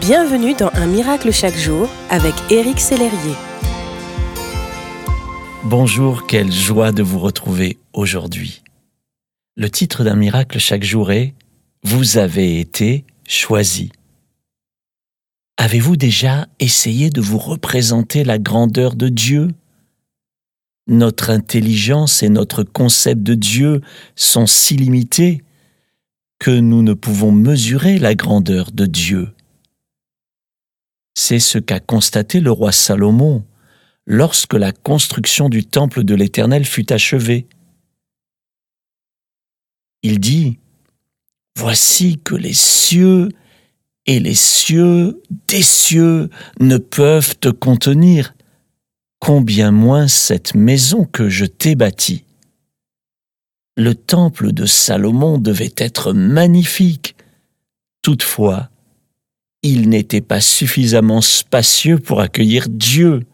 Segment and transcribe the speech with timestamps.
[0.00, 3.34] Bienvenue dans Un miracle chaque jour avec Éric Sellerier.
[5.64, 8.62] Bonjour, quelle joie de vous retrouver aujourd'hui.
[9.56, 11.34] Le titre d'un miracle chaque jour est
[11.82, 13.90] Vous avez été choisi.
[15.56, 19.48] Avez-vous déjà essayé de vous représenter la grandeur de Dieu?
[20.88, 23.80] Notre intelligence et notre concept de Dieu
[24.14, 25.42] sont si limités
[26.38, 29.28] que nous ne pouvons mesurer la grandeur de Dieu.
[31.18, 33.42] C'est ce qu'a constaté le roi Salomon
[34.06, 37.46] lorsque la construction du temple de l'Éternel fut achevée.
[40.02, 40.58] Il dit,
[41.56, 43.30] Voici que les cieux
[44.04, 46.28] et les cieux des cieux
[46.60, 48.34] ne peuvent te contenir,
[49.18, 52.24] combien moins cette maison que je t'ai bâtie.
[53.78, 57.16] Le temple de Salomon devait être magnifique.
[58.02, 58.68] Toutefois,
[59.66, 63.24] il n'était pas suffisamment spacieux pour accueillir Dieu.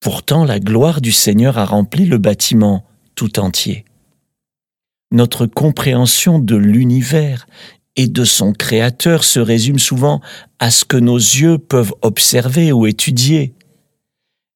[0.00, 3.84] Pourtant la gloire du Seigneur a rempli le bâtiment tout entier.
[5.12, 7.46] Notre compréhension de l'univers
[7.96, 10.20] et de son Créateur se résume souvent
[10.58, 13.54] à ce que nos yeux peuvent observer ou étudier.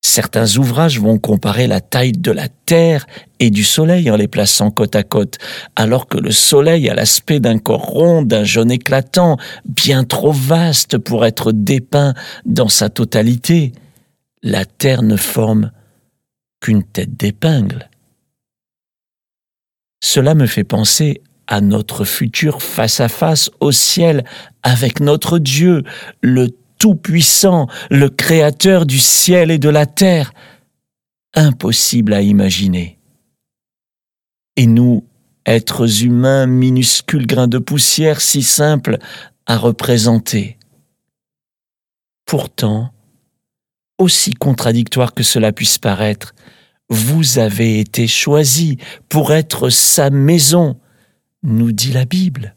[0.08, 3.08] Certains ouvrages vont comparer la taille de la Terre
[3.40, 5.36] et du Soleil en les plaçant côte à côte,
[5.74, 10.96] alors que le Soleil a l'aspect d'un corps rond, d'un jaune éclatant, bien trop vaste
[10.96, 13.72] pour être dépeint dans sa totalité.
[14.44, 15.72] La Terre ne forme
[16.60, 17.90] qu'une tête d'épingle.
[20.00, 24.24] Cela me fait penser à notre futur face à face au ciel
[24.62, 25.82] avec notre Dieu,
[26.22, 30.32] le tout-puissant, le créateur du ciel et de la terre.
[31.34, 32.98] Impossible à imaginer.
[34.56, 35.04] Et nous,
[35.44, 38.98] êtres humains, minuscules grains de poussière si simples
[39.46, 40.58] à représenter.
[42.24, 42.90] Pourtant,
[43.98, 46.34] aussi contradictoire que cela puisse paraître,
[46.88, 48.76] vous avez été choisis
[49.08, 50.78] pour être sa maison,
[51.42, 52.54] nous dit la Bible.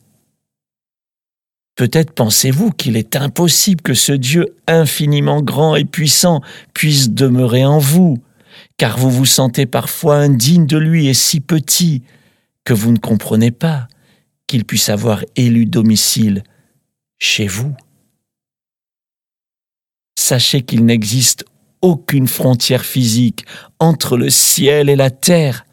[1.80, 6.42] Peut-être pensez-vous qu'il est impossible que ce Dieu infiniment grand et puissant
[6.74, 8.18] puisse demeurer en vous,
[8.76, 12.04] car vous vous sentez parfois indigne de lui et si petit
[12.66, 13.88] que vous ne comprenez pas
[14.46, 16.44] qu'il puisse avoir élu domicile
[17.18, 17.74] chez vous.
[20.18, 21.46] Sachez qu'il n'existe
[21.82, 23.46] aucune frontière physique
[23.80, 25.66] entre le ciel et la terre,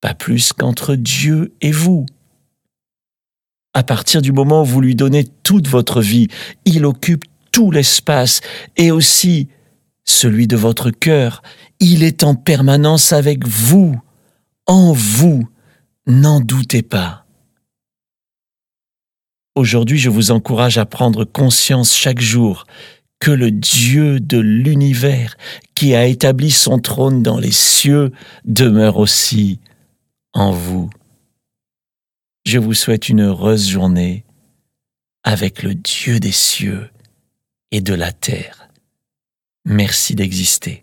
[0.00, 2.06] pas plus qu'entre Dieu et vous.
[3.74, 6.28] À partir du moment où vous lui donnez toute votre vie,
[6.64, 8.40] il occupe tout l'espace
[8.76, 9.48] et aussi
[10.04, 11.42] celui de votre cœur.
[11.80, 13.98] Il est en permanence avec vous,
[14.66, 15.48] en vous,
[16.06, 17.24] n'en doutez pas.
[19.54, 22.66] Aujourd'hui, je vous encourage à prendre conscience chaque jour
[23.20, 25.36] que le Dieu de l'univers,
[25.74, 28.10] qui a établi son trône dans les cieux,
[28.44, 29.60] demeure aussi
[30.32, 30.90] en vous.
[32.44, 34.24] Je vous souhaite une heureuse journée
[35.22, 36.90] avec le Dieu des cieux
[37.70, 38.68] et de la terre.
[39.64, 40.82] Merci d'exister.